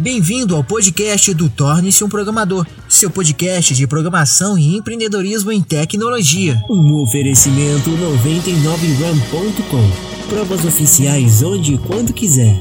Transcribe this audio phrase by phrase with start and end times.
[0.00, 6.54] Bem-vindo ao podcast do Torne-se um Programador, seu podcast de programação e empreendedorismo em tecnologia.
[6.70, 10.28] Um oferecimento 99ram.com.
[10.28, 12.54] Provas oficiais onde e quando quiser.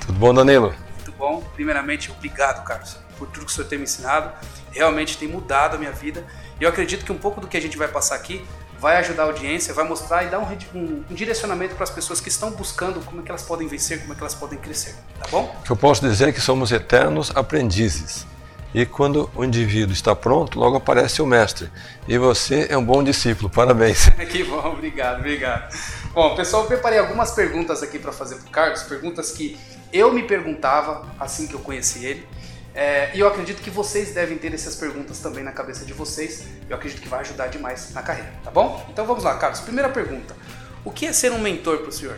[0.00, 0.74] Tudo bom, Danilo?
[0.96, 1.40] Muito bom.
[1.54, 4.32] Primeiramente, obrigado, Carlos, por tudo que o senhor tem me ensinado.
[4.72, 6.24] Realmente tem mudado a minha vida.
[6.58, 8.44] E eu acredito que um pouco do que a gente vai passar aqui
[8.78, 12.18] vai ajudar a audiência, vai mostrar e dar um, um, um direcionamento para as pessoas
[12.18, 14.94] que estão buscando como é que elas podem vencer, como é que elas podem crescer.
[15.18, 15.54] Tá bom?
[15.60, 18.26] O que eu posso dizer é que somos eternos aprendizes.
[18.72, 21.70] E quando o indivíduo está pronto, logo aparece o mestre.
[22.08, 23.50] E você é um bom discípulo.
[23.50, 24.08] Parabéns.
[24.30, 25.76] que bom, obrigado, obrigado.
[26.14, 29.58] Bom, pessoal, eu preparei algumas perguntas aqui para fazer para o Carlos, perguntas que
[29.92, 32.26] eu me perguntava assim que eu conheci ele.
[32.74, 36.44] É, e eu acredito que vocês devem ter essas perguntas também na cabeça de vocês.
[36.68, 38.86] Eu acredito que vai ajudar demais na carreira, tá bom?
[38.92, 39.60] Então vamos lá, Carlos.
[39.60, 40.36] Primeira pergunta:
[40.84, 42.16] O que é ser um mentor para o senhor?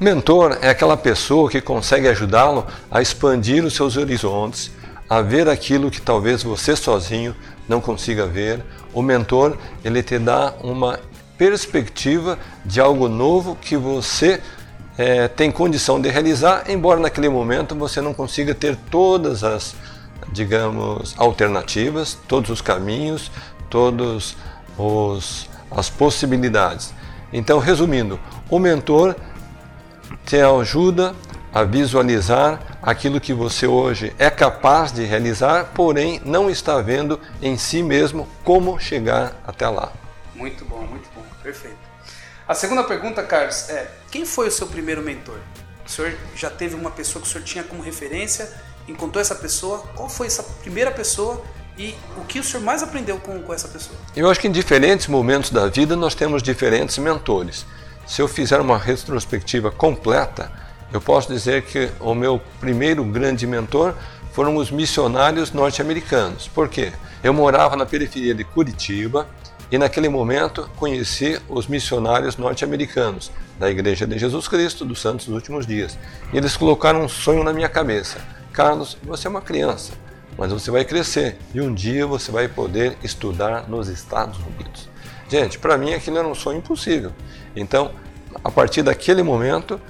[0.00, 4.72] Mentor é aquela pessoa que consegue ajudá-lo a expandir os seus horizontes,
[5.08, 7.36] a ver aquilo que talvez você sozinho
[7.68, 8.64] não consiga ver.
[8.92, 10.98] O mentor, ele te dá uma
[11.38, 14.40] perspectiva de algo novo que você
[14.96, 19.74] é, tem condição de realizar, embora naquele momento você não consiga ter todas as,
[20.32, 23.30] digamos, alternativas, todos os caminhos,
[23.70, 24.36] todas
[25.70, 26.92] as possibilidades.
[27.32, 29.16] Então, resumindo, o mentor
[30.26, 31.14] te ajuda
[31.52, 37.56] a visualizar aquilo que você hoje é capaz de realizar, porém não está vendo em
[37.56, 39.92] si mesmo como chegar até lá.
[40.34, 41.76] Muito bom, muito bom, perfeito.
[42.46, 45.38] A segunda pergunta, Carlos, é: quem foi o seu primeiro mentor?
[45.86, 48.52] O senhor já teve uma pessoa que o senhor tinha como referência,
[48.88, 49.78] encontrou essa pessoa?
[49.94, 51.42] Qual foi essa primeira pessoa
[51.78, 53.96] e o que o senhor mais aprendeu com, com essa pessoa?
[54.16, 57.64] Eu acho que em diferentes momentos da vida nós temos diferentes mentores.
[58.06, 60.50] Se eu fizer uma retrospectiva completa,
[60.92, 63.94] eu posso dizer que o meu primeiro grande mentor
[64.32, 66.48] foram os missionários norte-americanos.
[66.48, 66.92] Por quê?
[67.22, 69.28] Eu morava na periferia de Curitiba,
[69.72, 75.34] e naquele momento conheci os missionários norte-americanos da Igreja de Jesus Cristo dos Santos dos
[75.34, 75.98] Últimos Dias.
[76.30, 78.18] E eles colocaram um sonho na minha cabeça:
[78.52, 79.94] Carlos, você é uma criança,
[80.36, 84.90] mas você vai crescer e um dia você vai poder estudar nos Estados Unidos.
[85.26, 87.10] Gente, para mim aquilo era um sonho impossível.
[87.56, 87.92] Então,
[88.44, 89.80] a partir daquele momento,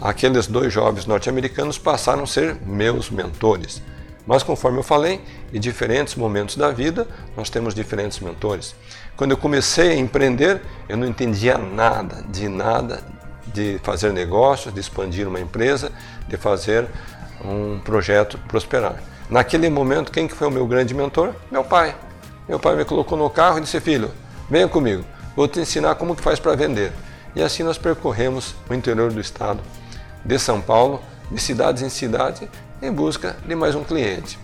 [0.00, 3.82] aqueles dois jovens norte-americanos passaram a ser meus mentores.
[4.26, 5.20] Mas conforme eu falei,
[5.52, 8.74] em diferentes momentos da vida, nós temos diferentes mentores.
[9.16, 13.00] Quando eu comecei a empreender, eu não entendia nada, de nada,
[13.52, 15.90] de fazer negócios, de expandir uma empresa,
[16.28, 16.86] de fazer
[17.44, 19.02] um projeto prosperar.
[19.28, 21.34] Naquele momento, quem que foi o meu grande mentor?
[21.50, 21.94] Meu pai.
[22.48, 24.10] Meu pai me colocou no carro e disse, filho,
[24.50, 26.92] venha comigo, vou te ensinar como que faz para vender.
[27.34, 29.60] E assim nós percorremos o interior do estado
[30.24, 31.00] de São Paulo,
[31.30, 32.48] de cidades em cidade,
[32.82, 34.38] em busca de mais um cliente.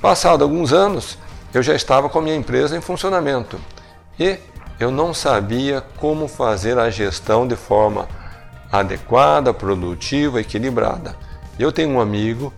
[0.00, 1.18] Passado alguns anos,
[1.52, 3.58] eu já estava com a minha empresa em funcionamento
[4.18, 4.38] e
[4.78, 8.08] eu não sabia como fazer a gestão de forma
[8.70, 11.16] adequada, produtiva, equilibrada.
[11.58, 12.52] Eu tenho um amigo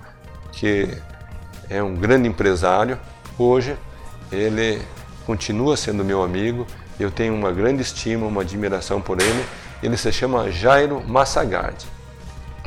[0.52, 0.88] que
[1.70, 2.98] é um grande empresário,
[3.38, 3.76] hoje
[4.30, 4.82] ele
[5.24, 6.66] continua sendo meu amigo,
[7.00, 9.44] eu tenho uma grande estima, uma admiração por ele.
[9.82, 11.86] Ele se chama Jairo Massagardi.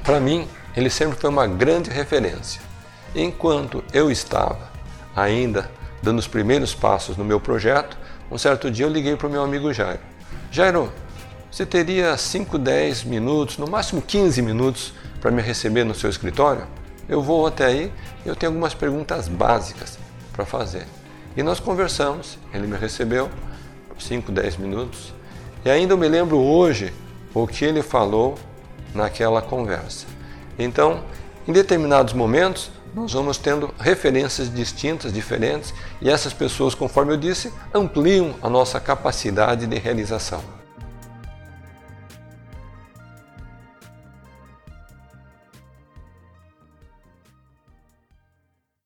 [0.04, 2.62] Para mim, ele sempre foi uma grande referência.
[3.16, 4.70] Enquanto eu estava
[5.16, 5.70] ainda
[6.02, 7.98] dando os primeiros passos no meu projeto,
[8.32, 10.00] um certo dia eu liguei para o meu amigo Jairo.
[10.52, 10.92] Jairo,
[11.52, 16.68] você teria 5, 10 minutos, no máximo 15 minutos para me receber no seu escritório?
[17.08, 17.92] Eu vou até aí
[18.24, 19.98] e eu tenho algumas perguntas básicas
[20.32, 20.86] para fazer.
[21.36, 23.30] E nós conversamos, ele me recebeu
[23.88, 25.14] por 5, 10 minutos.
[25.66, 26.94] E ainda eu me lembro hoje
[27.34, 28.38] o que ele falou
[28.94, 30.06] naquela conversa.
[30.60, 31.04] Então,
[31.48, 37.54] em determinados momentos, nós vamos tendo referências distintas, diferentes, e essas pessoas, conforme eu disse,
[37.74, 40.59] ampliam a nossa capacidade de realização.